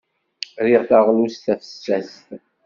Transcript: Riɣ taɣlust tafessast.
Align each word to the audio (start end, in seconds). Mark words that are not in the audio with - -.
Riɣ 0.65 0.81
taɣlust 0.89 1.41
tafessast. 1.45 2.27